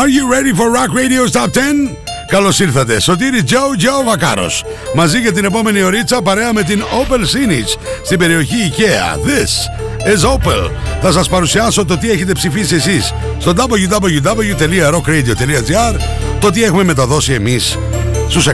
[0.00, 1.58] Are you ready for Rock Radio's Top 10?
[2.26, 3.00] Καλώς ήρθατε.
[3.00, 4.64] Σωτήρι Τζο Τζο Βακάρος.
[4.94, 9.16] Μαζί για την επόμενη ωρίτσα παρέα με την Opel Sinich στην περιοχή IKEA.
[9.26, 9.50] This
[10.14, 10.70] is Opel.
[11.02, 15.94] Θα σας παρουσιάσω το τι έχετε ψηφίσει εσείς στο www.rockradio.gr
[16.40, 17.78] το τι έχουμε μεταδώσει εμείς
[18.28, 18.52] στους 104,7.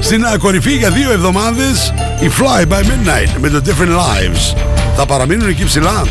[0.00, 4.54] Στην κορυφή για δύο εβδομάδες η Fly by Midnight με το Different Lives.
[4.96, 6.04] Θα παραμείνουν εκεί ψηλά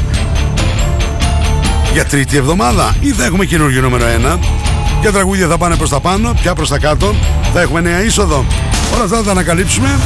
[1.95, 4.37] για τρίτη εβδομάδα ή θα έχουμε καινούργιο νούμερο 1.
[5.01, 7.15] Ποια τραγούδια θα πάνε προς τα πάνω, ποια προς τα κάτω.
[7.53, 8.45] Θα έχουμε νέα είσοδο.
[8.93, 9.99] Όλα αυτά θα τα ανακαλύψουμε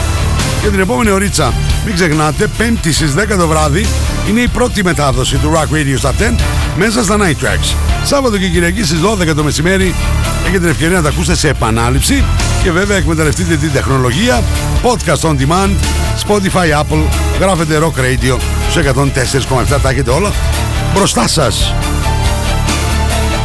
[0.62, 1.54] για την επόμενη ωρίτσα.
[1.86, 3.86] Μην ξεχνάτε, 5η στις 10 το βράδυ
[4.30, 6.36] είναι η πρώτη μετάδοση του Rock Radio Stop 10
[6.78, 7.76] μέσα στα Night Tracks.
[8.04, 9.96] Σάββατο και Κυριακή στις 12 το μεσημέρι
[10.44, 12.24] έχετε την ευκαιρία να τα ακούσετε σε επανάληψη
[12.64, 14.44] και βέβαια εκμεταλλευτείτε την τεχνολογία
[14.84, 15.76] podcast on demand,
[16.28, 17.04] Spotify, Apple,
[17.40, 18.38] γράφετε Rock Radio
[18.70, 18.84] στους
[19.46, 20.32] 104,7 τα έχετε όλα
[20.94, 21.74] μπροστά σας.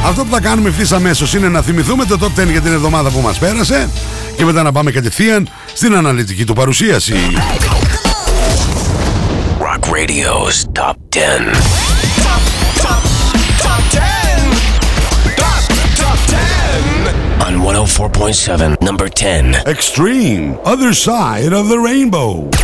[0.06, 3.10] Αυτό που θα κάνουμε ευθύς αμέσως είναι να θυμηθούμε το top 10 για την εβδομάδα
[3.10, 3.88] που μας πέρασε
[4.36, 7.14] και μετά να πάμε κατευθείαν στην αναλυτική του παρουσίαση.
[9.60, 11.18] Rock Radio's Top 10.
[12.26, 12.42] Top,
[12.84, 13.02] top,
[13.64, 14.00] top 10.
[15.42, 15.62] Top,
[16.02, 16.44] top 10.
[17.46, 19.62] On 104.7, number 10.
[19.66, 22.63] Extreme, other side of the rainbow.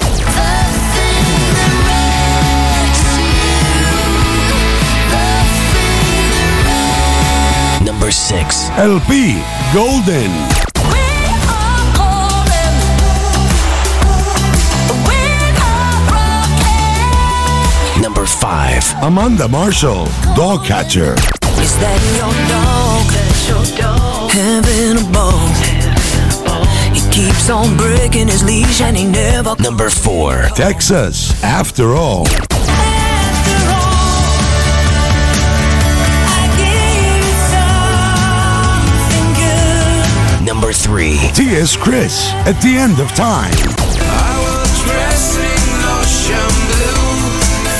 [8.11, 8.69] Number 6.
[8.71, 9.39] LP,
[9.73, 10.31] Golden.
[10.91, 10.99] We
[11.47, 12.73] are golden.
[15.07, 15.19] We
[15.63, 15.95] are
[17.95, 18.01] rocking.
[18.01, 19.03] Number 5.
[19.03, 21.13] Amanda Marshall, Dog Catcher.
[21.63, 23.07] Is that your dog?
[24.29, 25.47] Having a ball.
[26.93, 30.49] He keeps on breaking his leash and he never Number 4.
[30.53, 32.27] Texas, after all.
[40.91, 41.11] Good.
[41.11, 41.45] Number 3.
[41.45, 41.75] T.S.
[41.77, 43.53] Chris, at the end of time.
[43.53, 45.63] I was dressing
[45.97, 47.31] ocean blue.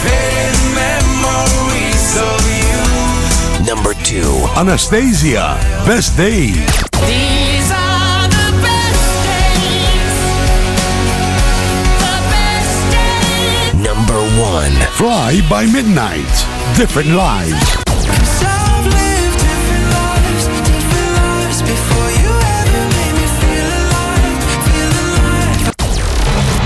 [0.03, 3.65] Fading memories of you.
[3.65, 4.21] Number 2.
[4.57, 6.55] Anastasia, best days.
[7.05, 10.15] These are the best days.
[11.99, 13.83] The best days.
[13.83, 14.71] Number 1.
[14.97, 16.31] Fly by midnight.
[16.77, 17.80] Different lives.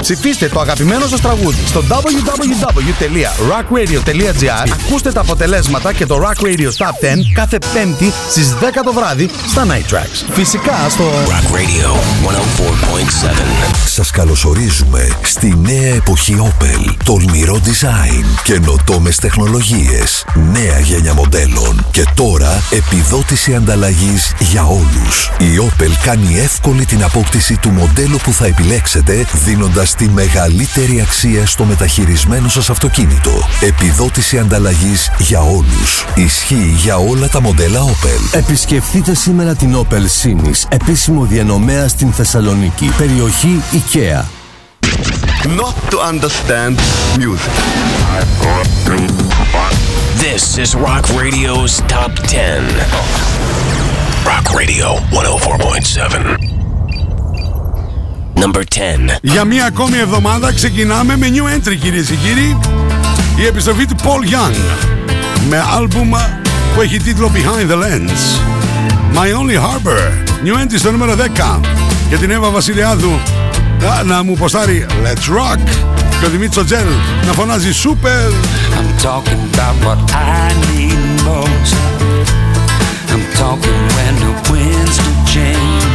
[0.06, 6.70] Ψηφίστε το αγαπημένο σας τραγούδι στο www.rockradio.gr Ακούστε τα αποτελέσματα και το Rock Radio Top
[6.70, 6.70] 10
[7.34, 10.26] κάθε πέμπτη στις 10 το βράδυ στα Night Tracks.
[10.32, 11.04] Φυσικά στο...
[11.04, 11.96] Rock Radio
[12.28, 12.30] 104.7.
[13.86, 16.96] Σας καλωσορίζουμε στη νέα εποχή Opel.
[17.06, 25.32] Τολμηρό design, καινοτόμες τεχνολογίες, νέα γενιά μοντέλων και τώρα επιδότηση ανταλλαγής για όλους.
[25.38, 31.46] Η Opel κάνει εύκολη την απόκτηση του μοντέλου που θα επιλέξετε δίνοντας τη μεγαλύτερη αξία
[31.46, 33.32] στο μεταχειρισμένο σας αυτοκίνητο.
[33.62, 36.06] Επιδότηση ανταλλαγής για όλους.
[36.16, 38.38] Ισχύει για όλα τα μοντέλα Opel.
[38.38, 44.24] Επισκεφτείτε σήμερα την Opel Sinis, επίσημο διανομέα στην Θεσσαλονίκη, περιοχή IKEA.
[45.48, 46.76] not to understand
[47.20, 47.54] music.
[50.18, 52.64] This is Rock Radio's Top 10.
[54.26, 56.55] Rock Radio 104.7.
[58.36, 59.18] Number 10.
[59.22, 62.58] Για μία ακόμη εβδομάδα ξεκινάμε με new entry κυρίες και κύριοι.
[63.38, 64.56] Η επιστροφή του Paul Young
[65.50, 66.10] με άλμπουμ
[66.76, 68.40] που έχει τίτλο Behind the Lens.
[69.16, 70.12] My Only Harbor.
[70.46, 71.60] New entry στο νούμερο 10.
[72.10, 73.20] Για την Εύα Βασιλιάδου
[73.80, 75.60] να, να μου ποστάρει Let's Rock.
[76.20, 76.88] Και ο Δημήτρης Τζέλ
[77.26, 78.32] να φωνάζει Super.
[78.78, 81.00] I'm talking about what I need
[81.30, 81.76] most.
[83.12, 85.95] I'm talking when the winds do change.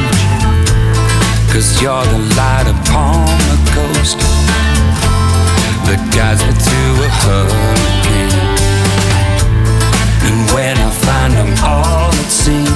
[1.52, 4.18] Cause you're the light upon the coast
[5.84, 8.30] that guides me to a hurricane.
[10.30, 12.70] And when I find I'm all at sea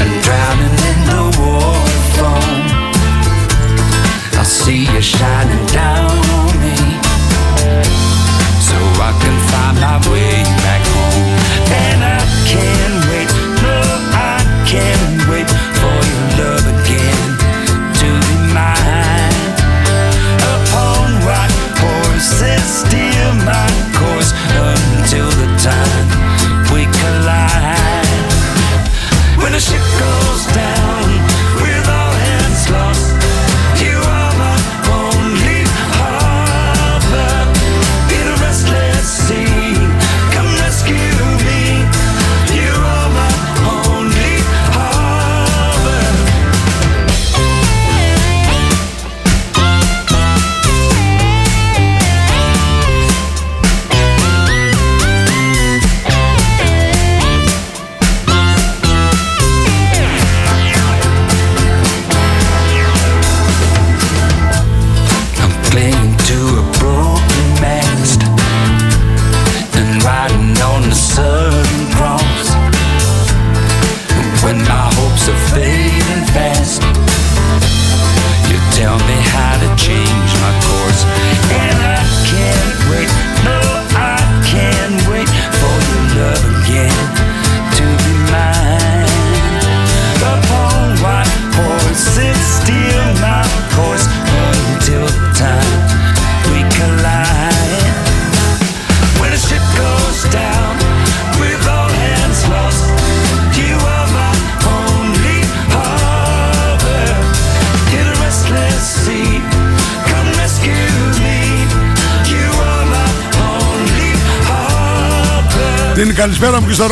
[0.00, 2.64] and drowning in the water foam,
[4.40, 6.78] I see you shining down on me.
[8.64, 11.36] So I can find my way back home.
[11.68, 13.28] And I can't wait,
[13.60, 13.76] no,
[14.16, 15.07] I can't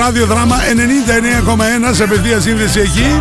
[0.07, 0.57] ράδιο δράμα
[1.91, 3.19] 99,1 σε απευθεία σύνδεση εκεί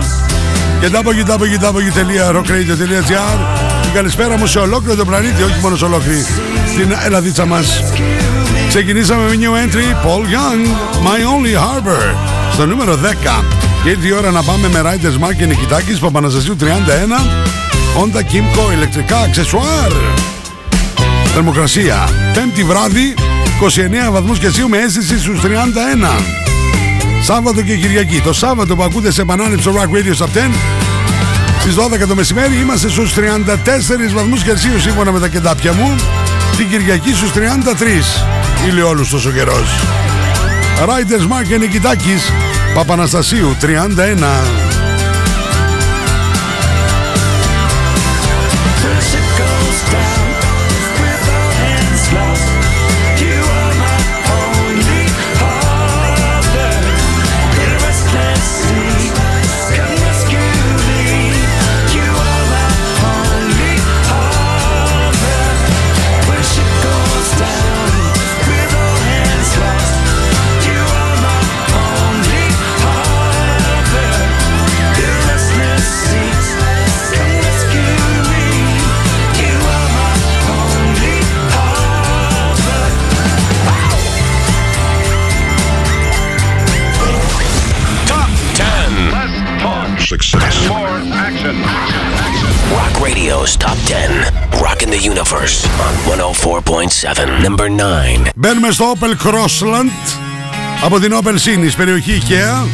[0.80, 3.38] και www.rockradio.gr
[3.82, 6.26] Την καλησπέρα μου σε ολόκληρο τον πλανήτη, όχι μόνο σε ολόκληρη
[6.68, 7.84] στην Ελλαδίτσα μας.
[8.68, 10.66] Ξεκινήσαμε με new entry Paul Young,
[11.06, 12.16] My Only Harbor
[12.54, 12.98] στο νούμερο 10
[13.84, 16.66] και ήρθε η ώρα να πάμε με Riders Mark και Νικητάκης Παπαναστασίου 31
[17.98, 19.92] Honda Kimco ηλεκτρικά αξεσουάρ.
[21.34, 22.10] Θερμοκρασία.
[22.34, 23.14] Πέμπτη βράδυ
[24.08, 25.46] 29 βαθμούς Κελσίου με αίσθηση στους 31
[27.26, 28.22] Σάββατο και Κυριακή.
[28.22, 30.52] Το Σάββατο που ακούτε σε επανάληψη στο Rock Radio Top 10
[31.60, 33.20] Στις 12 το μεσημέρι είμαστε στους 34
[34.14, 35.96] βαθμούς Κελσίου σύμφωνα με τα κεντάπια μου.
[36.58, 37.38] Την Κυριακή στους 33
[38.68, 39.80] Ηλιόλους τόσο καιρός.
[40.86, 42.32] Riders Mark και Νικητάκης
[42.74, 44.75] Παπαναστασίου 31
[95.16, 97.48] Universe on 104.7.
[97.48, 98.30] Number 9.
[98.36, 100.18] Μπαίνουμε στο Opel Crossland
[100.84, 102.68] από την Opel Sinis, περιοχή IKEA.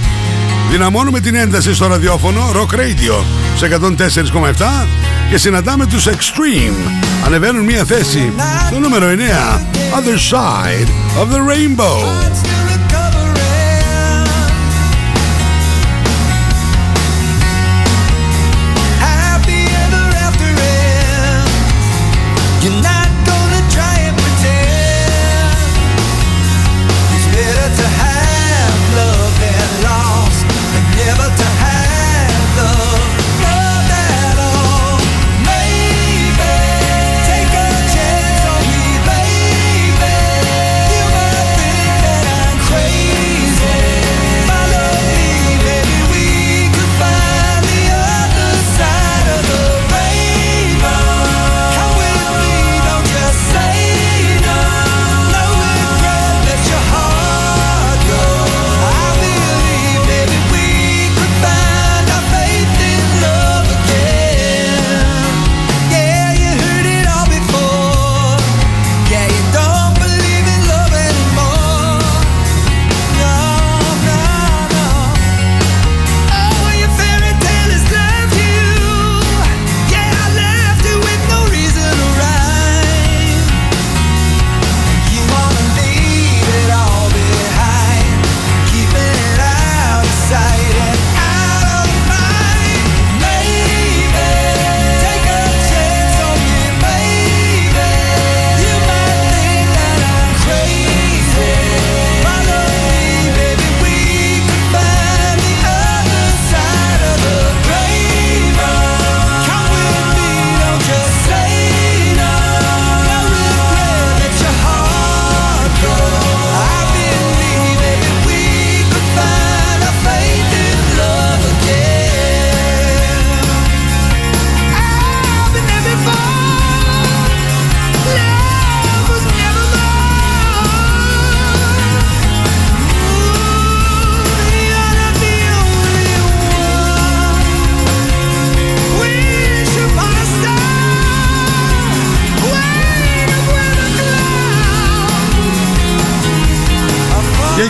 [0.71, 3.23] Δυναμώνουμε την ένταση στο ραδιόφωνο Rock Radio
[3.57, 4.87] σε 104,7
[5.29, 6.91] και συναντάμε τους Extreme.
[7.25, 8.31] Ανεβαίνουν μία θέση
[8.67, 9.61] στο νούμερο 9
[9.97, 10.87] Other Side
[11.21, 12.50] of the Rainbow.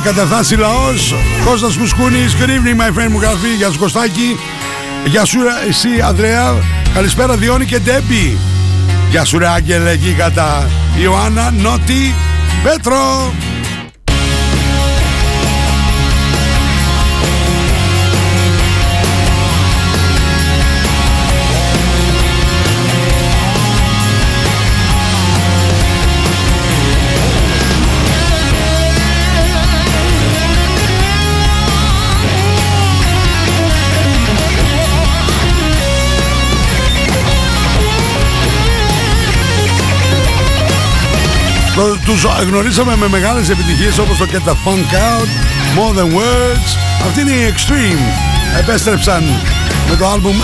[0.01, 1.15] Και η καταφτάσει λαός.
[1.45, 4.37] Κώστας Κουσκούνης Good evening my friend μου γράφει Γεια σου Κωστάκη.
[5.05, 6.55] Γεια σου ρε, εσύ Ανδρέα.
[6.93, 8.37] Καλησπέρα Διόνι και Ντέμπι.
[9.09, 10.69] Γεια σου ρε Άγγελε εκεί κατά
[11.01, 12.15] Ιωάννα Νότι
[12.63, 13.33] Πέτρο
[41.81, 45.27] Το- Τους γνωρίσαμε με μεγάλες επιτυχίες όπως το Get the Funk Out,
[45.77, 46.77] More Than Words.
[47.07, 48.03] Αυτή είναι η Extreme.
[48.59, 49.23] Επέστρεψαν
[49.89, 50.35] με το άλμπουμ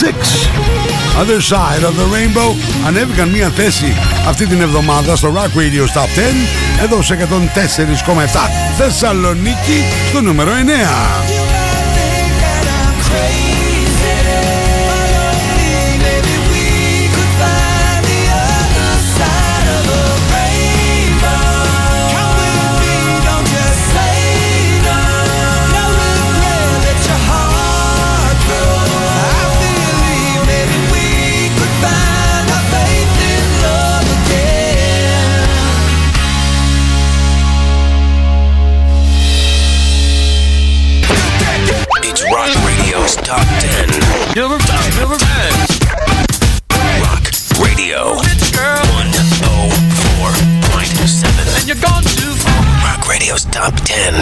[0.00, 0.16] Six.
[1.20, 2.54] Other Side of the Rainbow
[2.86, 3.96] ανέβηκαν μία θέση
[4.28, 6.18] αυτή την εβδομάδα στο Rock Radio Top
[6.80, 11.37] 10 εδώ σε 104,7 Θεσσαλονίκη στο νούμερο 9.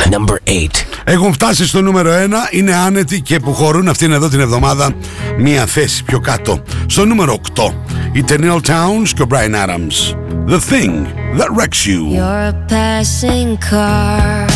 [0.09, 0.11] 10.
[0.11, 0.67] Number 8.
[1.05, 2.11] Έχουν φτάσει στο νούμερο
[2.51, 4.93] 1, είναι άνετοι και που χωρούν αυτήν εδώ την εβδομάδα
[5.39, 6.63] μία θέση πιο κάτω.
[6.87, 7.73] Στο νούμερο 8,
[8.13, 10.17] η Tennille Towns και ο Brian Adams.
[10.49, 10.93] The Thing
[11.39, 12.03] That Wrecks You.
[12.19, 14.47] You're a passing car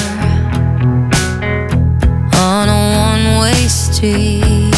[2.50, 4.69] on a one way street.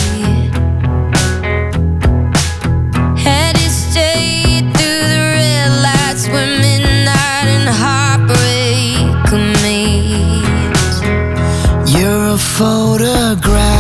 [12.62, 13.71] Photograph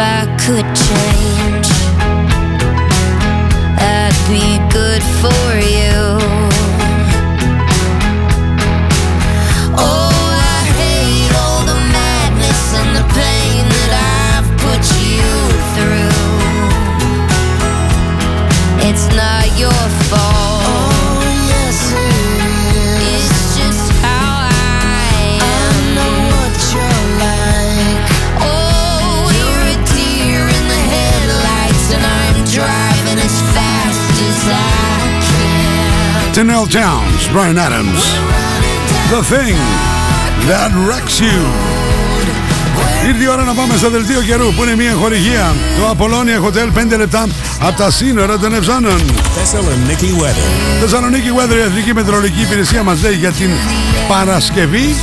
[0.00, 1.27] I could change,
[36.38, 36.48] can.
[36.48, 38.02] Tennille Towns, Brian Adams.
[39.10, 39.56] The Thing
[40.48, 41.42] That Wrecks You.
[43.06, 45.54] Ήρθε η ώρα να πάμε στο δελτίο καιρού που είναι μια χορηγία.
[45.78, 47.26] Το Apollonia Hotel 5 λεπτά
[47.60, 49.00] από τα σύνορα των Ευζώνων.
[49.00, 50.80] Thessaloniki weather.
[50.80, 53.50] Θεσσαλονίκη Weather, η Εθνική Μετρολογική Υπηρεσία μας λέει για την
[54.08, 54.94] Παρασκευή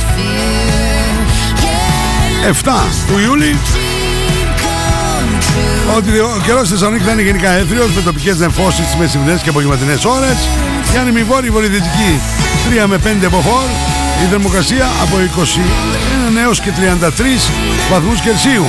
[2.64, 2.70] 7
[3.06, 3.56] του Ιούλη
[5.96, 9.48] ότι ο καιρός στη Θεσσαλονίκη θα είναι γενικά έθριος με τοπικές νεφώσεις τις μεσημβρινές και
[9.48, 10.36] απογευματινές ώρες.
[10.96, 12.20] Η ανεμιβόρη βορειοδυτική
[12.82, 13.68] 3 με 5 μποφόρ.
[14.24, 15.16] Η θερμοκρασία από
[16.34, 17.50] 21 έως και 33
[17.90, 18.64] βαθμούς Κελσίου.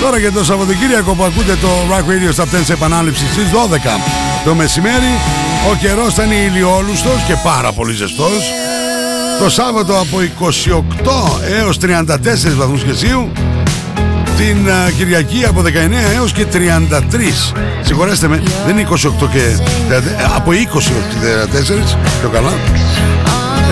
[0.00, 4.00] Τώρα για το Σαββατοκύριακο που ακούτε το Rock Radio Stop 10 σε επανάληψη στις 12
[4.44, 5.18] το μεσημέρι.
[5.70, 8.52] Ο καιρός θα είναι ηλιόλουστος και πάρα πολύ ζεστός.
[9.38, 13.32] Το Σάββατο από 28 έως 34 βαθμούς Κελσίου
[14.36, 15.70] την α, Κυριακή από 19
[16.14, 16.58] έως και 33
[17.80, 18.94] Συγχωρέστε με, δεν είναι 28
[19.32, 19.56] και
[19.88, 19.98] 30, ε,
[20.36, 21.16] από 20 έως και
[21.94, 22.52] 34 πιο καλά.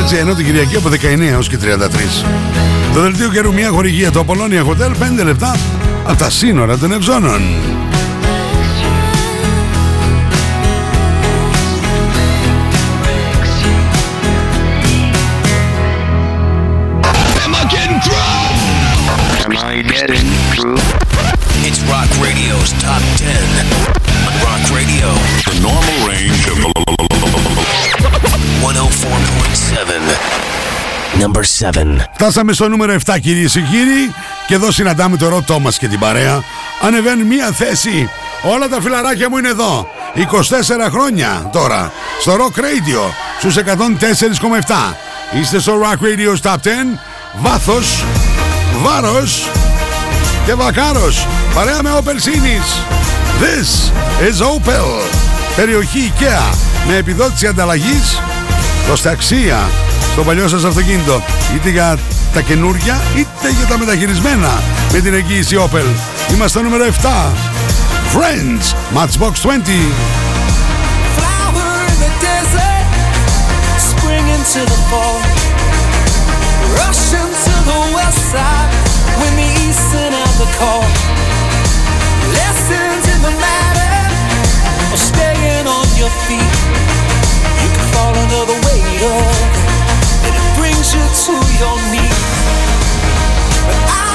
[0.03, 2.25] Έτσι ενώ την Κυριακή από 19 έως και 33
[2.95, 5.57] Το δελτίο καιρού μια χορηγία το Apollonia Hotel 5 λεπτά
[6.07, 7.41] από τα σύνορα των Ευζώνων
[31.23, 31.97] Number 7.
[32.15, 34.15] Φτάσαμε στο νούμερο 7 κυρίες και κύριοι
[34.47, 36.43] και εδώ συναντάμε το Ρο Τόμας και την παρέα.
[36.83, 38.11] Ανεβαίνουν μία θέση.
[38.43, 39.89] Όλα τα φιλαράκια μου είναι εδώ.
[40.15, 44.97] 24 χρόνια τώρα στο Rock Radio στους 104,7.
[45.41, 46.99] Είστε στο Rock Radio Top 10.
[47.41, 48.05] Βάθος,
[48.83, 49.51] βάρος
[50.47, 51.27] και βακάρος.
[51.55, 52.69] Παρέα με Opel Sinis.
[53.43, 53.93] This
[54.29, 55.05] is Opel.
[55.57, 56.55] Περιοχή IKEA
[56.89, 58.21] με επιδότηση ανταλλαγής
[58.87, 59.69] προς τα αξία
[60.13, 61.23] στο παλιό σας αυτοκίνητο.
[61.55, 61.99] Είτε για
[62.35, 65.87] τα καινούργια είτε για τα μεταχειρισμένα με την εγγύηση Opel.
[66.31, 67.33] Είμαστε στο νούμερο 7.
[68.15, 68.65] Friends,
[68.97, 69.53] Matchbox 20.
[71.17, 72.87] Flower in the desert,
[73.91, 75.19] spring into the fall.
[76.81, 78.73] Rushing to the west side
[79.21, 80.85] when the east sent out the call.
[82.39, 83.95] Lessons in the matter
[84.93, 86.55] of staying on your feet.
[87.63, 89.62] You can fall under the weight of
[91.11, 92.87] to your knees.
[93.67, 94.12] But I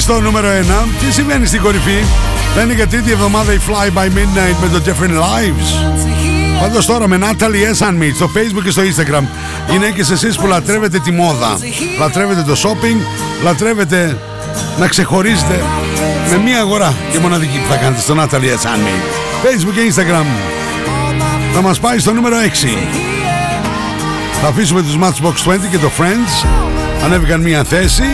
[0.00, 2.04] στο νούμερο 1, τι συμβαίνει στην κορυφή;
[2.54, 5.96] Δεν είναι για τρίτη εβδομάδα η Fly by Midnight με το Different Lives.
[6.60, 7.88] Πάντως τώρα με Natalie S.
[7.88, 9.24] Unmeet στο Facebook και στο Instagram.
[9.70, 11.58] Γυναίκες εσείς που λατρεύετε τη μόδα,
[11.98, 12.96] λατρεύετε το shopping,
[13.44, 14.16] λατρεύετε
[14.78, 15.62] να ξεχωρίζετε
[16.30, 18.66] με μία αγορά και μοναδική που θα κάνετε στο Natalie S.
[18.66, 19.02] Unmeet.
[19.44, 20.26] Facebook και Instagram.
[21.54, 22.78] Θα μας πάει στο νούμερο 6.
[24.42, 26.46] Θα αφήσουμε τους Matchbox 20 και το Friends.
[27.04, 28.04] Ανέβηκαν μία θέση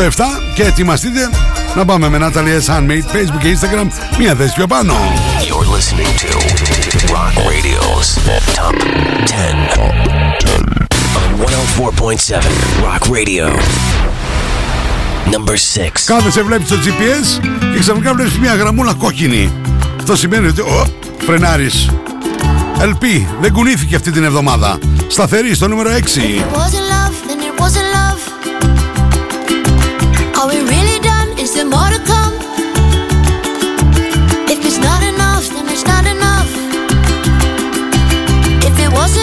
[0.00, 1.30] στο 7 και ετοιμαστείτε
[1.76, 2.76] να πάμε με Natalie S.
[2.76, 3.86] Handmade, Facebook και Instagram
[4.18, 4.94] μία θέση πιο πάνω.
[5.38, 6.30] You're listening to
[7.14, 8.08] Rock Radio's
[8.56, 8.76] Top
[9.26, 9.80] 10.
[9.80, 12.42] On 104.7
[12.84, 13.46] Rock Radio.
[15.32, 15.90] Number 6.
[16.04, 17.40] Κάθεσαι βλέπεις το GPS
[17.72, 19.52] και ξαφνικά βλέπεις μια γραμμούλα κόκκινη.
[19.98, 20.86] Αυτό σημαίνει ότι ο,
[21.18, 21.90] φρενάρεις.
[22.78, 23.04] LP
[23.40, 24.78] δεν κουνήθηκε αυτή την εβδομάδα.
[25.08, 25.92] Σταθερή στο νούμερο 6.
[25.92, 28.19] wasn't love, then it wasn't love.
[30.40, 31.38] Are we really done?
[31.38, 32.32] Is there more to come?
[34.48, 36.48] If it's not enough, then it's not enough.
[38.64, 39.19] If it wasn't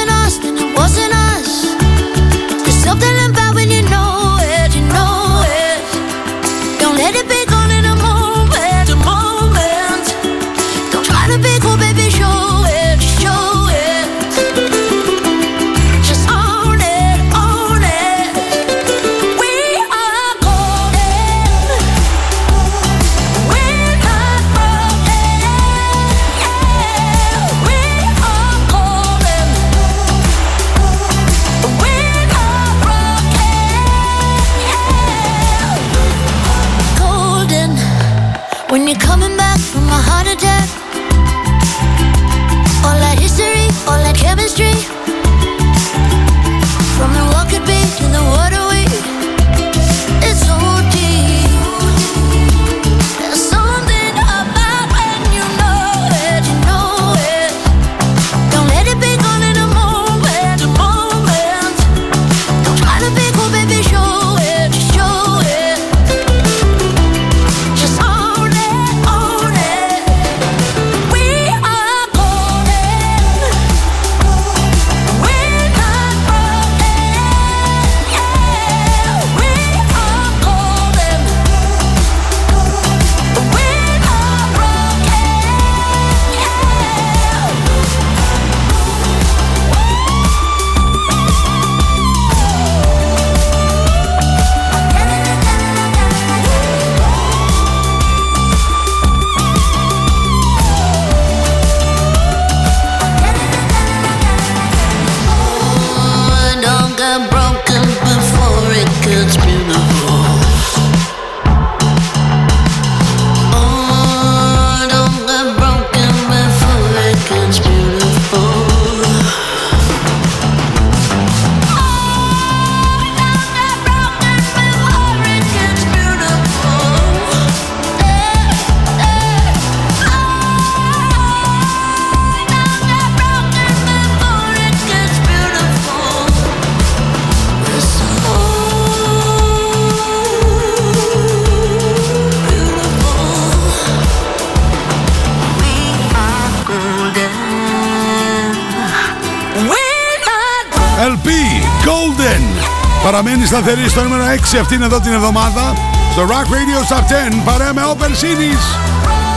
[153.47, 155.73] σταθερή στο νούμερο 6 αυτήν εδώ την εβδομάδα.
[156.11, 158.63] Στο Rock Radio Top 10 παρέα με Open Cities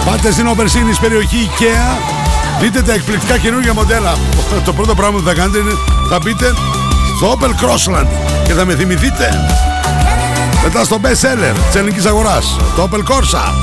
[0.05, 1.99] Πάτε στην Open Cities περιοχή IKEA.
[2.61, 4.15] Δείτε τα εκπληκτικά καινούργια μοντέλα.
[4.65, 5.73] Το πρώτο πράγμα που θα κάνετε είναι
[6.09, 6.53] Θα μπείτε
[7.17, 8.07] στο Opel Crossland
[8.47, 9.29] Και θα με θυμηθείτε.
[10.63, 13.55] Μετά στο best seller της ελληνικής αγοράς Το Opel Corsa.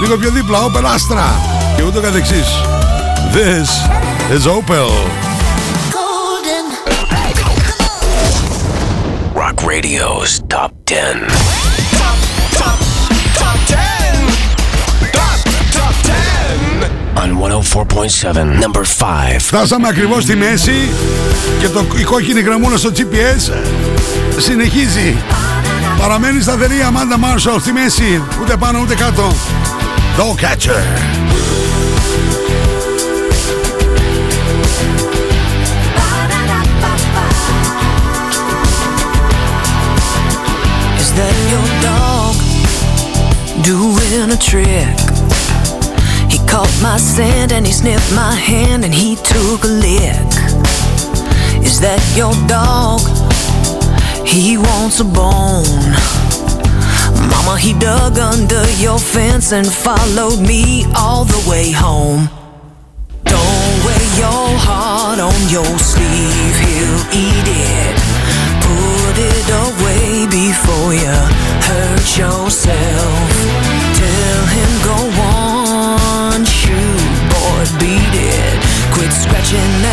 [0.00, 1.24] Λίγο πιο δίπλα Opel Astra
[1.76, 2.46] Και ούτω καθεξής.
[3.32, 3.68] This
[4.36, 5.25] is Opel
[9.66, 11.26] Radio's Top 10.
[17.16, 19.38] On 104.7, number 5.
[19.38, 20.90] Φτάσαμε ακριβώς στη μέση
[21.60, 23.52] και το, η κόκκινη γραμμούλα στο GPS
[24.36, 25.16] συνεχίζει.
[25.98, 29.32] Παραμένει σταθερή η Amanda Marshall στη μέση, ούτε πάνω ούτε κάτω.
[30.18, 31.45] Dog Catcher.
[43.66, 44.94] Doing a trick?
[46.30, 50.30] He caught my scent and he sniffed my hand and he took a lick.
[51.66, 53.02] Is that your dog?
[54.24, 55.66] He wants a bone.
[57.28, 62.30] Mama, he dug under your fence and followed me all the way home.
[63.24, 67.96] Don't wear your heart on your sleeve, he'll eat it.
[68.62, 71.16] Put it away before you
[71.66, 73.35] hurt yourself.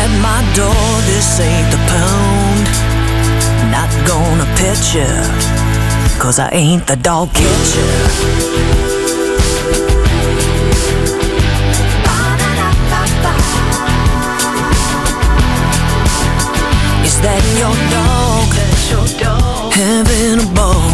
[0.04, 2.64] At my door, this ain't the pound.
[3.72, 5.10] Not gonna pet you,
[6.20, 7.90] cause I ain't the dog catcher.
[17.08, 18.50] Is that your dog?
[19.72, 20.90] Having a ball.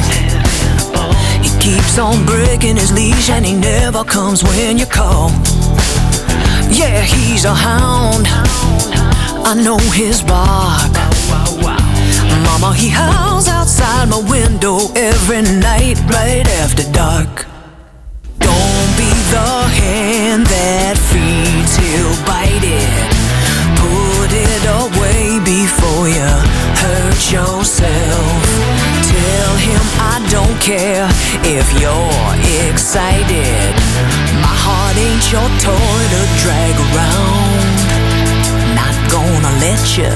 [1.45, 5.31] He keeps on breaking his leash and he never comes when you call.
[6.71, 8.27] Yeah, he's a hound.
[9.45, 10.93] I know his bark.
[12.45, 17.47] Mama, he howls outside my window every night right after dark.
[18.39, 23.21] Don't be the hand that feeds, he'll bite it.
[23.83, 26.31] Put it away before you
[26.83, 28.50] hurt yourself.
[30.11, 31.07] I don't care
[31.47, 32.35] if you're
[32.69, 33.75] excited.
[34.43, 37.79] My heart ain't your toy to drag around.
[38.75, 40.13] Not gonna let you,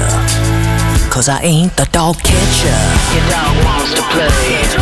[1.11, 2.83] cause I ain't the dog catcher.
[3.14, 4.74] Your dog wants to play.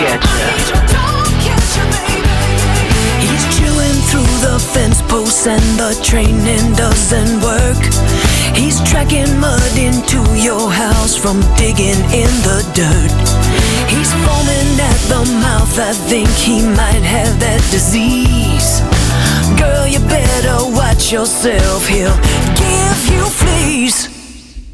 [0.00, 1.10] Cause I
[4.10, 7.78] through the fence posts and the training doesn't work.
[8.56, 13.12] He's tracking mud into your house from digging in the dirt.
[13.92, 18.80] He's foaming at the mouth, I think he might have that disease.
[19.60, 22.20] Girl, you better watch yourself, he'll
[22.56, 24.08] give you fleas.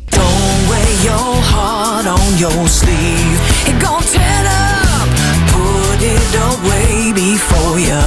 [0.09, 3.39] Don't wear your heart on your sleeve.
[3.67, 4.56] He gon' tear
[6.07, 7.99] it away before you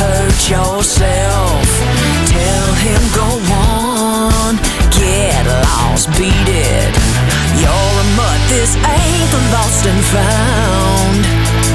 [0.00, 1.66] hurt yourself.
[2.32, 4.56] Tell him go on,
[4.90, 6.92] get lost, beat it.
[7.60, 11.22] You're a mutt, this ain't the lost and found.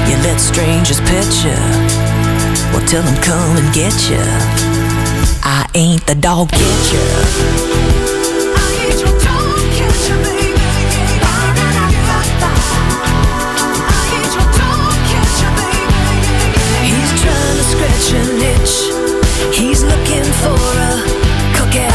[0.08, 1.58] You let strangers pet you,
[2.72, 4.24] well tell them come and get you.
[5.44, 7.97] I ain't the dog catcher.
[17.98, 18.74] Trying to scratch an itch.
[19.56, 20.92] He's looking for a
[21.56, 21.86] cookie.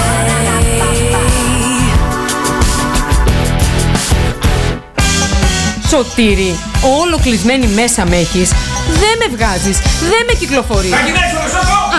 [5.90, 6.60] Σωτήρι,
[7.02, 8.50] όλο κλεισμένη μέσα με έχεις.
[8.88, 10.92] Δεν με βγάζεις, δεν με κυκλοφορείς.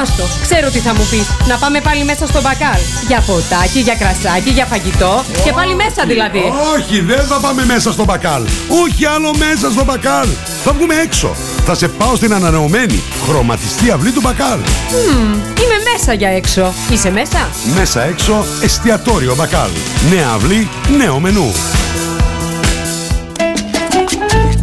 [0.03, 1.27] Άστο, ξέρω τι θα μου πεις.
[1.49, 2.81] Να πάμε πάλι μέσα στο μπακάλ.
[3.07, 5.25] Για ποτάκι, για κρασάκι, για φαγητό.
[5.45, 6.43] Και πάλι μέσα δηλαδή.
[6.77, 8.43] Όχι, δεν θα πάμε μέσα στο μπακάλ.
[8.83, 10.29] Όχι άλλο μέσα στο μπακάλ.
[10.65, 11.35] Θα βγούμε έξω.
[11.67, 14.59] Θα σε πάω στην ανανεωμένη χρωματιστή αυλή του μπακάλ.
[14.59, 16.73] Μμμ, είμαι μέσα για έξω.
[16.91, 19.69] Είσαι μέσα; Μέσα έξω εστιατόριο μπακάλ.
[20.11, 21.53] Νέα αυλή, νέο μενού.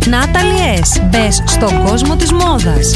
[0.05, 1.01] Natalie S.
[1.09, 2.91] Μπες στον κόσμο της μόδας.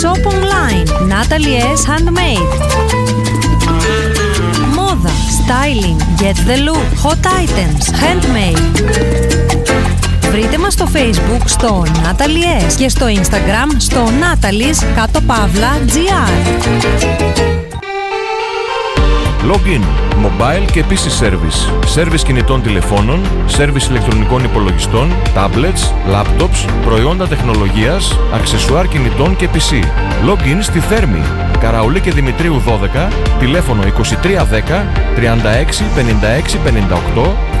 [0.00, 0.88] Shop online.
[1.12, 1.82] Natalie S.
[1.90, 2.48] Handmade.
[4.74, 5.10] Μόδα.
[5.38, 6.22] Styling.
[6.22, 6.86] Get the look.
[7.04, 7.84] Hot items.
[8.02, 9.25] Handmade.
[10.36, 12.72] Βρείτε μας στο facebook στο Natalie S.
[12.76, 16.30] και στο instagram στο Natalie's κάτω παύλα GR.
[19.50, 19.82] Login,
[20.24, 21.98] mobile και PC service.
[22.00, 23.20] Service κινητών τηλεφώνων,
[23.58, 29.84] service ηλεκτρονικών υπολογιστών, tablets, laptops, προϊόντα τεχνολογίας, αξεσουάρ κινητών και PC.
[30.28, 31.22] Login στη Θέρμη,
[31.60, 36.56] Καραουλή και Δημητρίου 12, τηλέφωνο 2310 36 56
[37.16, 37.55] 58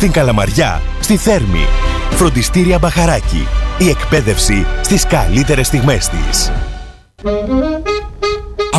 [0.00, 1.66] στην Καλαμαριά, στη Θέρμη.
[2.10, 3.46] Φροντιστήρια Μπαχαράκι.
[3.78, 6.52] Η εκπαίδευση στις καλύτερες στιγμές της.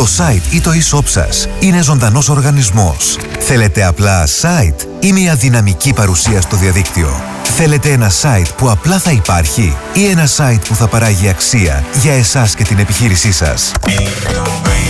[0.00, 3.18] Το site ή το e-shop σας είναι ζωντανός οργανισμός.
[3.38, 7.22] Θέλετε απλά site ή μια δυναμική παρουσία στο διαδίκτυο.
[7.42, 12.12] Θέλετε ένα site που απλά θα υπάρχει ή ένα site που θα παράγει αξία για
[12.12, 13.72] εσάς και την επιχείρησή σας;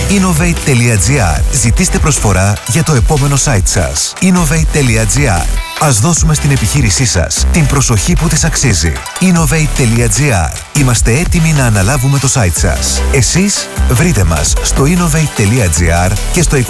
[0.09, 4.13] Innovate.gr Ζητήστε προσφορά για το επόμενο site σας.
[4.21, 5.45] Innovate.gr
[5.79, 8.91] Ας δώσουμε στην επιχείρησή σας την προσοχή που της αξίζει.
[9.19, 13.01] Innovate.gr Είμαστε έτοιμοι να αναλάβουμε το site σας.
[13.11, 16.61] Εσείς βρείτε μας στο innovate.gr και στο 2311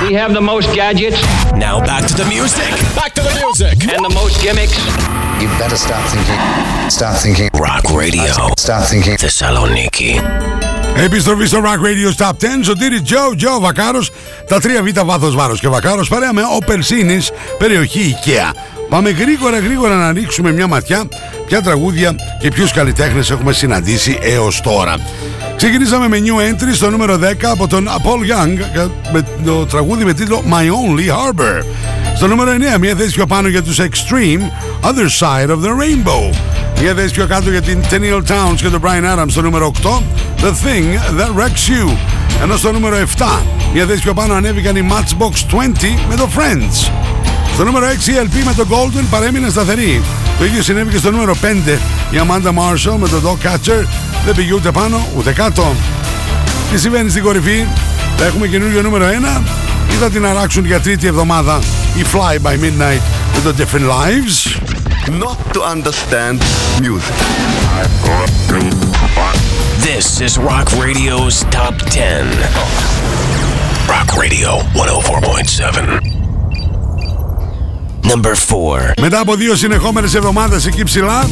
[0.05, 1.19] We have the most gadgets.
[1.65, 2.71] Now back to the music.
[2.99, 3.75] Back to the music.
[3.93, 4.77] And the most gimmicks.
[5.41, 6.39] You better start thinking.
[6.97, 7.49] Start thinking.
[7.67, 8.33] Rock Radio.
[8.65, 9.15] Start thinking.
[9.17, 10.21] Θεσσαλονίκη.
[10.95, 12.33] Επιστροφή στο Rock Radio Top 10.
[12.63, 13.99] Σωτήρι Τζο, Τζο Βακάρο.
[14.47, 18.74] Τα 3 β βάθο βάρο και Βακάρο παρέα με Opel Sinis, περιοχή IKEA.
[18.89, 21.03] Πάμε γρήγορα γρήγορα να ρίξουμε μια ματιά
[21.45, 24.95] ποια τραγούδια και ποιους καλλιτέχνες έχουμε συναντήσει έως τώρα.
[25.55, 30.13] Ξεκινήσαμε με new entry στο νούμερο 10 από τον Paul Young με το τραγούδι με
[30.13, 31.63] τίτλο My Only Harbor.
[32.15, 34.41] Στο νούμερο 9 μια θέση πιο πάνω για τους Extreme
[34.81, 36.35] Other Side of the Rainbow.
[36.81, 39.89] Μια θέση πιο κάτω για την Tenniel Towns και τον Brian Adams στο νούμερο 8.
[40.41, 41.97] The Thing That Wrecks You.
[42.41, 43.41] Ενώ στο νούμερο 7,
[43.73, 46.91] μια θέση πιο πάνω ανέβηκαν οι Matchbox 20 με το Friends.
[47.55, 50.01] Στο νούμερο 6 η LP με το Golden παρέμεινε σταθερή.
[50.37, 51.45] Το ίδιο συνέβη και στο νούμερο 5
[52.11, 53.85] η Amanda Marshall με το Dog Catcher
[54.25, 55.75] δεν πήγε ούτε πάνω ούτε κάτω.
[56.71, 57.65] Τι συμβαίνει στην κορυφή,
[58.17, 59.05] θα έχουμε καινούργιο νούμερο
[59.37, 59.41] 1
[59.91, 61.59] ή θα την αράξουν για τρίτη εβδομάδα
[61.97, 63.01] η Fly by Midnight
[63.33, 64.59] με το Different Lives;
[65.23, 66.37] Not to understand
[66.81, 67.15] music.
[69.87, 72.25] This is Rock Radio's Top 10.
[73.93, 76.14] Rock Radio 104.7.
[78.04, 78.92] Number 4.
[79.00, 81.28] Μετά από δύο συνεχόμενες εβδομάδες εκεί ψηλά,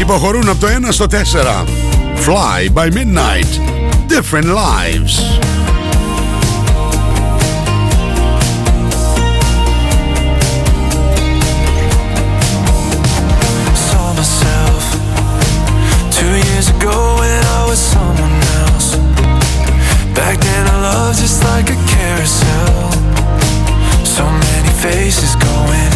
[0.00, 1.64] υποχωρούν από το 1 στο 4.
[2.26, 3.50] Fly by Midnight.
[4.08, 5.14] Different Lives.
[13.88, 14.82] saw myself
[16.18, 18.88] two years ago when I was someone else.
[20.18, 22.90] Back then I loved just like a carousel.
[24.16, 25.93] So many faces going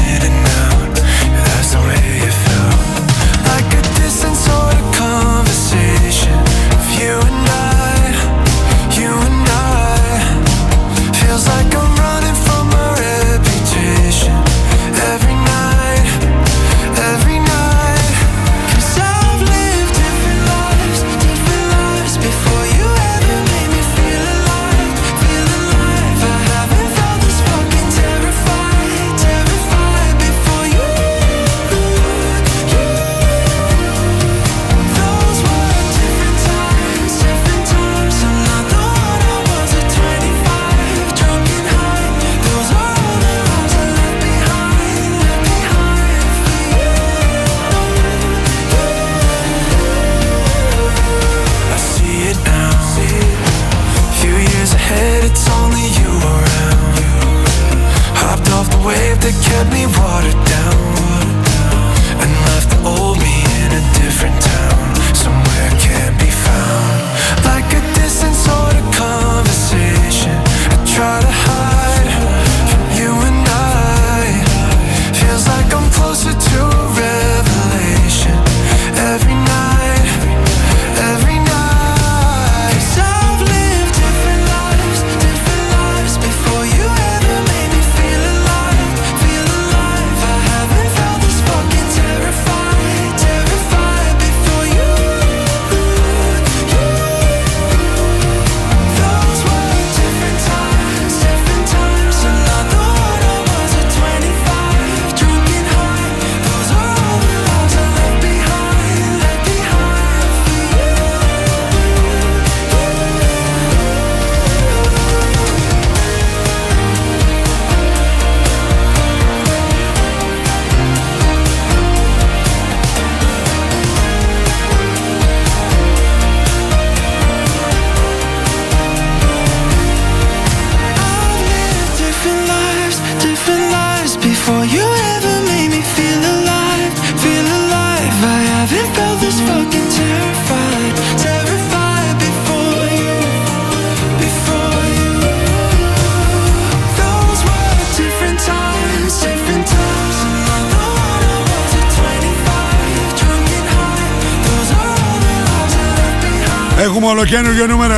[157.10, 157.98] ολοκένουργιο νούμερο 1.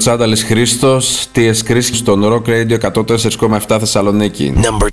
[0.00, 2.90] Τσάνταλη Χρήστος, TS Κρίσκη στο Rock Radio
[3.68, 4.54] 104,7 Θεσσαλονίκη.
[4.56, 4.86] Number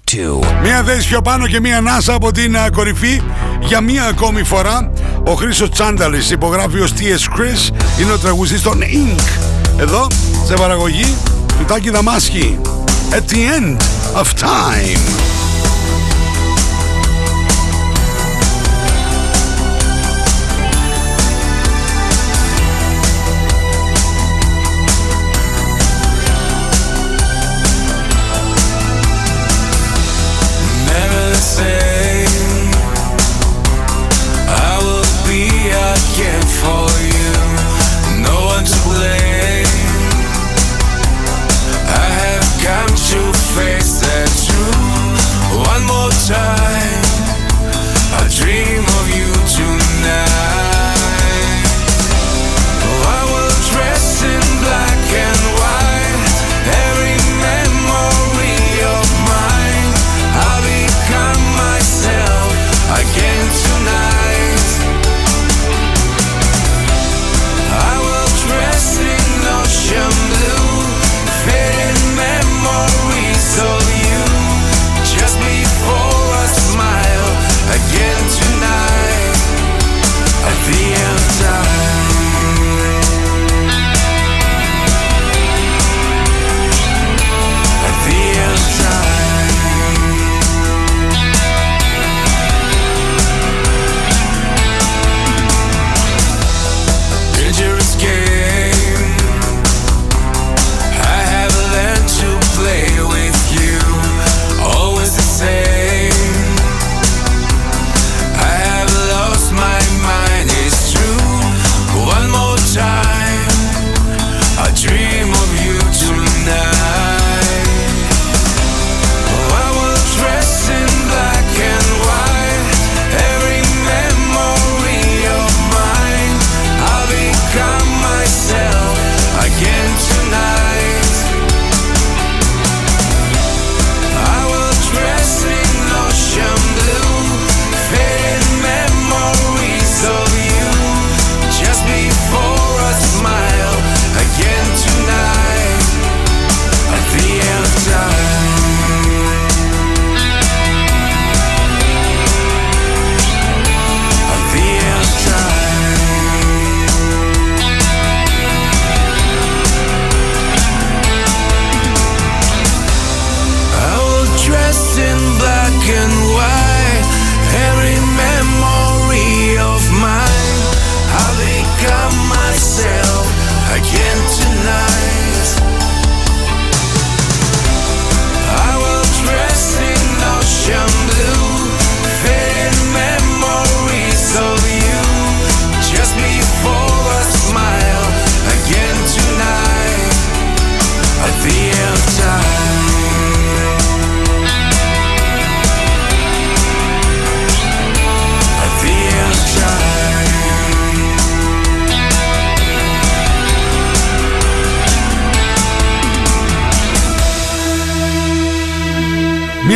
[0.43, 0.45] 2.
[0.63, 3.21] Μία θέση πιο πάνω και μία ανάσα από την κορυφή
[3.61, 4.91] για μία ακόμη φορά.
[5.23, 9.21] Ο Χρήστος Τσάνταλης υπογράφει ως TS Chris, είναι ο τραγουδιστής των Inc.
[9.81, 10.07] Εδώ
[10.45, 11.15] σε παραγωγή
[11.57, 12.59] του Τάκη Δαμάσκη.
[13.11, 13.77] At the end
[14.21, 15.36] of time.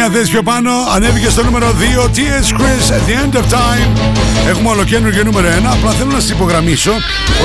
[0.03, 3.89] Μία θέση πιο πάνω ανέβηκε στο νούμερο 2 TS Chris at the end of time.
[4.49, 5.51] Έχουμε ολοκένουργιο νούμερο 1.
[5.73, 6.91] Απλά θέλω να σας υπογραμμίσω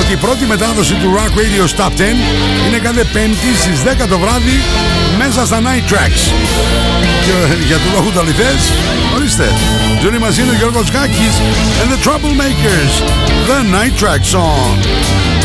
[0.00, 2.00] ότι η πρώτη μετάδοση του Rock Radio Top 10
[2.66, 4.60] είναι κάθε πέμπτη στις 10 το βράδυ
[5.18, 6.22] μέσα στα Night Tracks.
[7.24, 8.72] Και για του λόγου του αληθές,
[9.14, 9.48] ορίστε.
[9.98, 11.34] Τζούνι μαζί είναι ο Γιώργος Γάκης
[11.80, 12.94] and the Troublemakers.
[13.48, 15.35] The Night Track Song.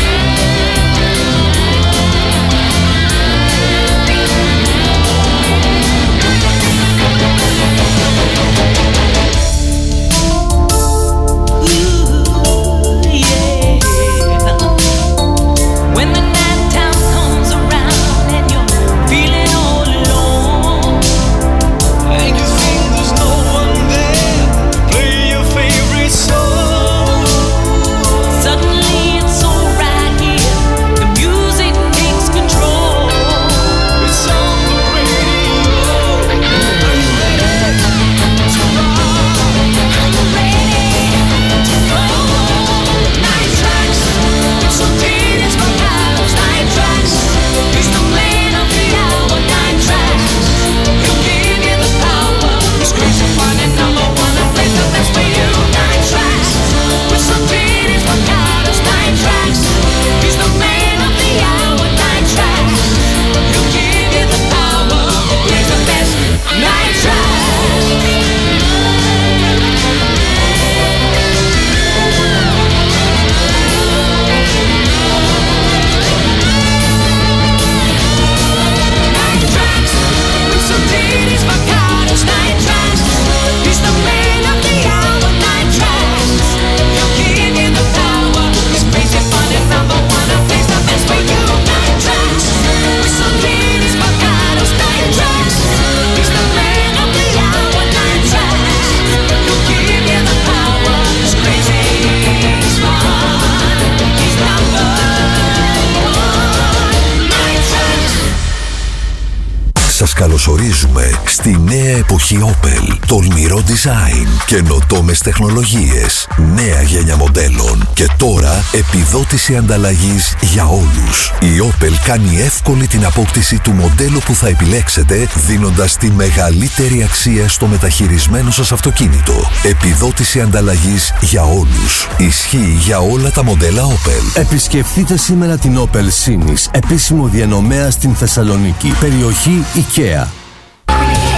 [113.82, 121.32] Design, καινοτόμες τεχνολογίες, νέα γένια μοντέλων και τώρα επιδότηση ανταλλαγής για όλους.
[121.40, 127.48] Η Opel κάνει εύκολη την απόκτηση του μοντέλου που θα επιλέξετε δίνοντας τη μεγαλύτερη αξία
[127.48, 129.34] στο μεταχειρισμένο σας αυτοκίνητο.
[129.62, 132.08] Επιδότηση ανταλλαγής για όλους.
[132.16, 134.40] Ισχύει για όλα τα μοντέλα Opel.
[134.40, 140.26] Επισκεφτείτε σήμερα την Opel Sinis, επίσημο διανομέα στην Θεσσαλονίκη, περιοχή IKEA.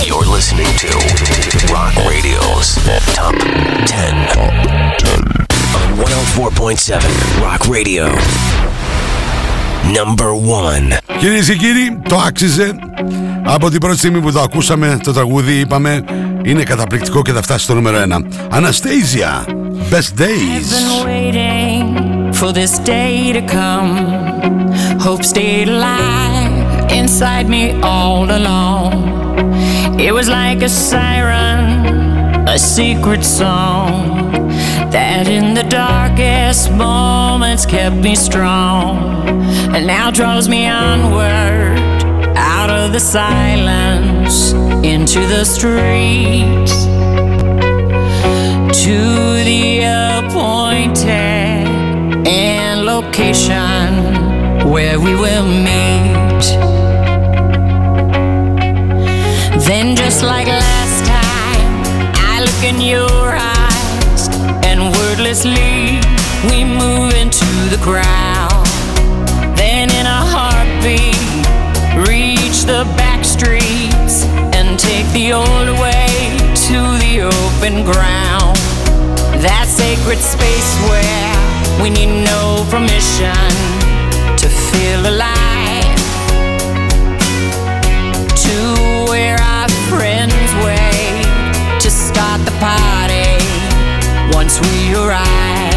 [0.06, 1.03] You're listening to
[6.63, 7.01] 104.7
[7.41, 8.05] Rock Radio.
[9.93, 10.97] Number 1.
[11.19, 12.75] Κυρίε και κύριοι, το άξιζε.
[13.43, 16.03] Από την πρώτη στιγμή που το ακούσαμε, το τραγούδι είπαμε
[16.43, 18.57] είναι καταπληκτικό και θα φτάσει στο νούμερο 1.
[18.57, 19.45] Anastasia,
[19.91, 20.69] Best Days.
[20.69, 23.91] been waiting for this day to come.
[25.07, 28.93] Hope stayed alive inside me all along.
[30.07, 31.65] It was like a siren,
[32.55, 34.42] a secret song
[34.94, 38.96] that in the darkest moments kept me strong
[39.74, 41.76] and now draws me onward
[42.36, 44.52] out of the silence
[44.84, 46.84] into the streets
[48.84, 48.98] to
[49.50, 49.82] the
[50.20, 51.66] appointed
[52.28, 56.44] and location where we will meet.
[59.66, 63.53] Then, just like last time, I look in your eyes,
[65.42, 68.64] we move into the crowd.
[69.56, 71.18] Then, in a heartbeat,
[72.08, 74.22] reach the back streets
[74.54, 78.56] and take the old way to the open ground.
[79.42, 83.34] That sacred space where we need no permission
[84.38, 85.53] to feel alive.
[94.44, 95.73] Once we arrive.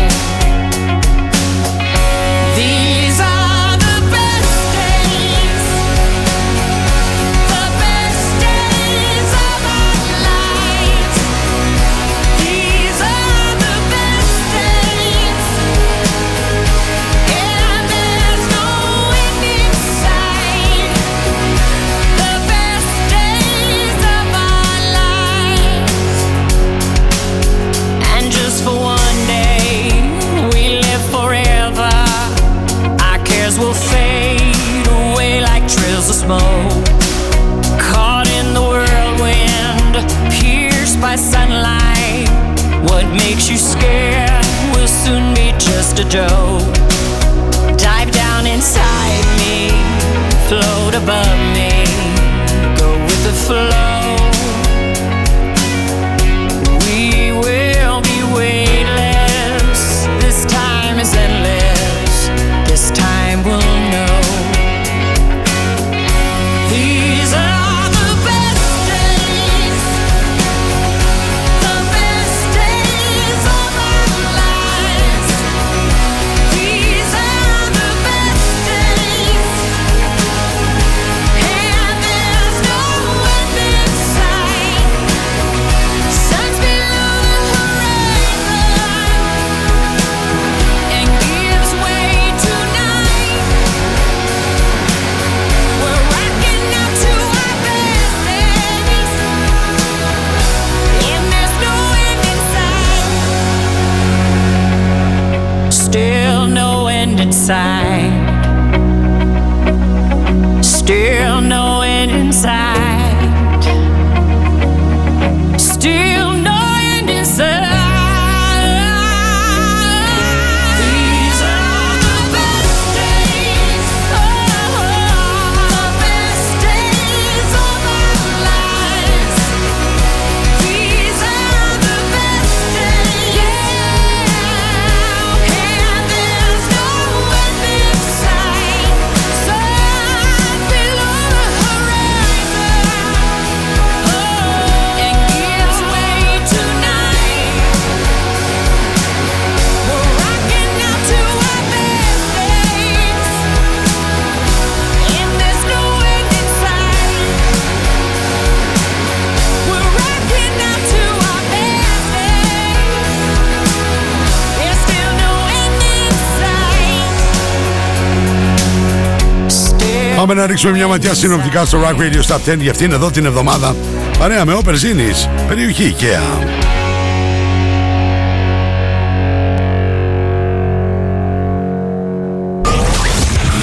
[170.28, 173.26] Πάμε να ρίξουμε μια ματιά συνοπτικά στο Rock Radio Stop 10 για αυτήν εδώ την
[173.26, 173.76] εβδομάδα.
[174.18, 176.48] Παρέα με Όπερ Ζήνης, περιοχή IKEA.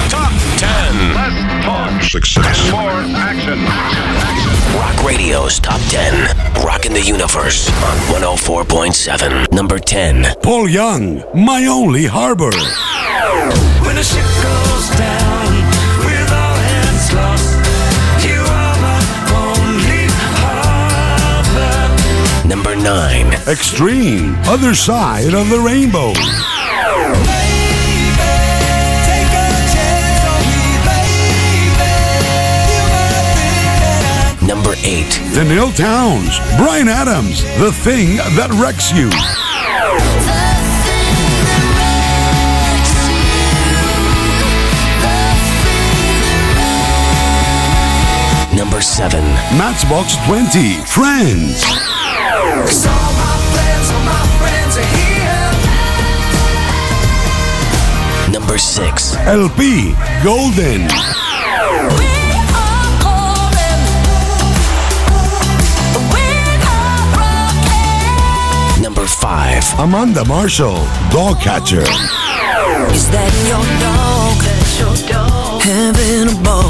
[0.09, 1.13] Top 10.
[1.19, 1.91] Less talk.
[2.15, 2.57] Success.
[2.71, 2.99] More
[3.29, 3.59] action.
[4.81, 6.13] Rock Radio's Top 10.
[6.69, 7.59] Rocking the Universe
[7.89, 9.51] on 104.7.
[9.59, 10.25] Number 10.
[10.41, 11.03] Paul Young,
[11.49, 12.55] My Only Harbor.
[13.85, 15.44] When the ship goes down
[22.85, 23.33] 9.
[23.47, 26.13] Extreme, Other Side of the Rainbow.
[34.45, 35.19] Number 8.
[35.33, 39.09] The Neil Towns, Brian Adams, The Thing That Wrecks You.
[48.55, 49.23] Number 7.
[49.57, 51.84] Matchbox 20, Friends.
[58.31, 59.15] Number 6.
[59.27, 59.93] LP,
[60.23, 60.87] Golden.
[68.81, 69.79] Number 5.
[69.79, 70.75] Amanda Marshall,
[71.11, 71.81] Dog Catcher.
[71.81, 74.35] Is that your dog?
[75.61, 76.64] Having a ball.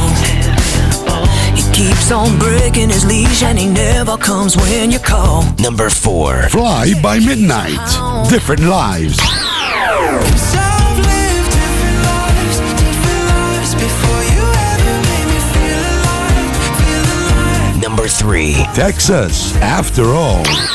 [2.06, 5.44] He keeps on breaking his leash and he never comes when you call.
[5.56, 6.50] Number 4.
[6.50, 9.18] Fly by Midnight, Different Lives.
[17.82, 18.54] Number 3.
[18.76, 20.75] Texas, After All.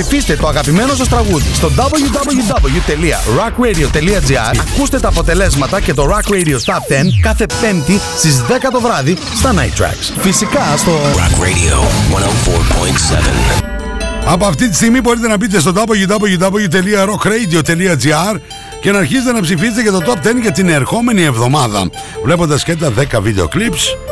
[0.00, 6.74] Ψηφίστε το αγαπημένο σας τραγούδι στο www.rockradio.gr Ακούστε τα αποτελέσματα και το Rock Radio Top
[6.74, 10.12] 10 κάθε πέμπτη στις 10 το βράδυ στα Night Tracks.
[10.18, 11.84] Φυσικά στο Rock Radio
[13.60, 13.64] 104.7.
[14.26, 18.38] Από αυτή τη στιγμή μπορείτε να μπείτε στο www.rockradio.gr
[18.80, 21.90] και να αρχίσετε να ψηφίσετε για το Top 10 για την ερχόμενη εβδομάδα.
[22.24, 24.09] Βλέποντας και τα 10 βίντεο clips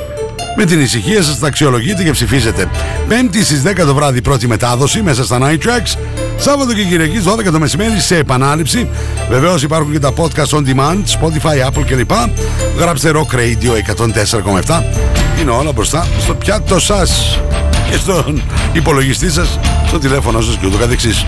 [0.60, 2.70] με την ησυχία σας θα αξιολογείτε και ψηφίζετε.
[3.08, 5.98] Πέμπτη στις 10 το βράδυ πρώτη μετάδοση μέσα στα Night Tracks.
[6.38, 8.88] Σάββατο και Κυριακή 12 το μεσημέρι σε επανάληψη.
[9.30, 12.10] Βεβαίως υπάρχουν και τα podcast on demand, Spotify, Apple κλπ.
[12.78, 13.72] Γράψτε Rock Radio
[14.66, 14.82] 104,7.
[15.40, 17.40] Είναι όλα μπροστά στο πιάτο σας
[17.90, 18.42] και στον
[18.72, 21.26] υπολογιστή σας, στο τηλέφωνο σας και ούτω καθεξής.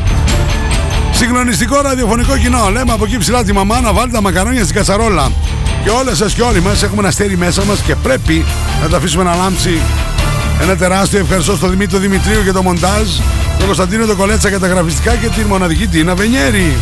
[1.13, 2.69] Συγκλονιστικό ραδιοφωνικό κοινό.
[2.73, 5.31] Λέμε από εκεί ψηλά τη μαμά να βάλει τα μακαρόνια στην κατσαρόλα.
[5.85, 8.45] Και όλες σας και όλοι μας έχουμε ένα αστέρι μέσα μας και πρέπει
[8.83, 9.81] να τα αφήσουμε να λάμψει.
[10.63, 13.09] Ένα τεράστιο ευχαριστώ στον Δημήτρη Δημητρίου για το μοντάζ,
[13.59, 16.77] τον Κωνσταντίνο τον Κολέτσα για τα γραφιστικά και την μοναδική Τίνα Βενιέρη.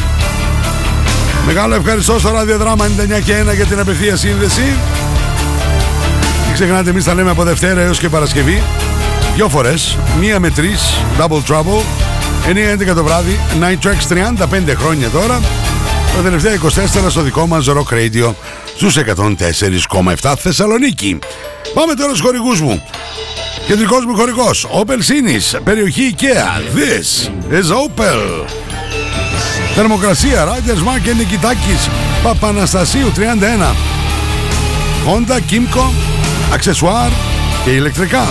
[1.47, 4.77] Μεγάλο ευχαριστώ στο ραδιοδράμα 99 και 1 για την απευθεία σύνδεση.
[6.45, 8.63] Μην ξεχνάτε, εμείς τα λέμε από Δευτέρα έως και Παρασκευή.
[9.35, 11.83] Δυο φορές, μία με τρεις, double trouble.
[12.47, 15.41] 9-11 το βράδυ, Night Tracks 35 χρόνια τώρα.
[16.17, 18.33] Τα τελευταία 24 στο δικό μας Rock Radio
[18.79, 21.18] στους 104,7 Θεσσαλονίκη.
[21.74, 22.83] Πάμε τώρα στους χορηγούς μου.
[23.66, 26.76] Κεντρικός μου χορηγός, Opel Sinis, περιοχή IKEA.
[26.76, 28.47] This is Opel.
[29.74, 31.89] Θερμοκρασία, Riders Mark και Νικητάκης,
[32.22, 33.74] Παπαναστασίου 31.
[35.07, 35.91] Honda, Kimco,
[36.53, 37.09] αξεσουάρ
[37.64, 38.26] και ηλεκτρικά.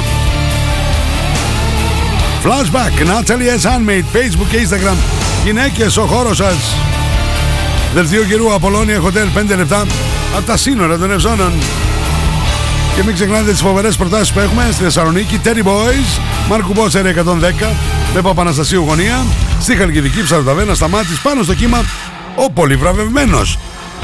[2.43, 3.69] Flashback, Natalie S.
[3.69, 4.95] Handmade, Facebook και Instagram.
[5.45, 6.75] Γυναίκες, ο χώρος σας.
[7.97, 9.85] Δελτίο καιρού Απολώνια Hotel 5 λεπτά
[10.35, 11.51] από τα σύνορα των Ευζώνων.
[12.95, 15.39] Και μην ξεχνάτε τις φοβερές προτάσεις που έχουμε στη Θεσσαλονίκη.
[15.43, 16.19] Terry Boys,
[16.49, 17.75] Μάρκου Μπότσερ 110,
[18.13, 19.25] με Παπαναστασίου γωνία.
[19.61, 21.83] Στη Χαλκιδική Ψαροταβένα σταμάτης πάνω στο κύμα
[22.35, 23.57] ο πολυβραβευμένος.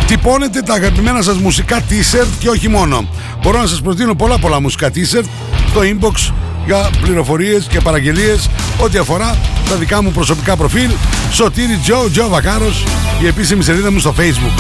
[0.07, 3.07] Τυπώνετε τα αγαπημένα σας μουσικά t-shirt και όχι μόνο.
[3.41, 5.25] Μπορώ να σας προτείνω πολλά πολλά μουσικά t-shirt
[5.69, 6.31] στο inbox
[6.65, 9.37] για πληροφορίες και παραγγελίες ό,τι αφορά
[9.69, 10.91] τα δικά μου προσωπικά προφίλ.
[11.31, 12.83] Σωτήρι Τζο, Τζο Βακάρος
[13.21, 14.59] η επίσημη σελίδα μου στο facebook.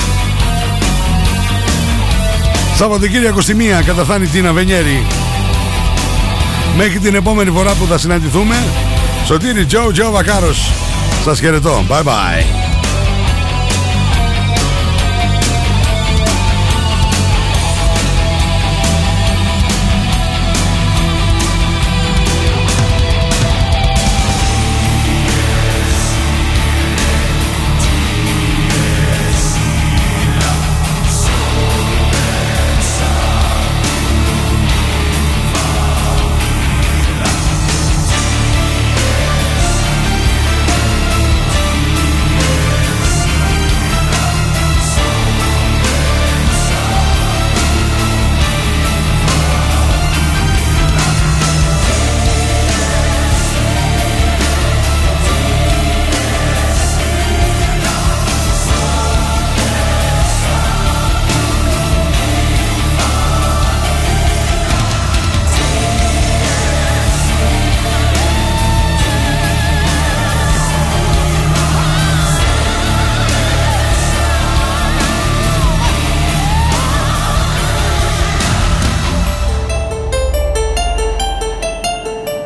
[2.75, 5.05] Σαββατοκύριακο στη μία καταφθάνει Τίνα Βενιέρη.
[6.77, 8.63] Μέχρι την επόμενη φορά που θα συναντηθούμε
[9.25, 10.71] Σωτήρι Τζο, Τζο Βακάρος.
[11.23, 12.62] Σας χαιρετώ, bye bye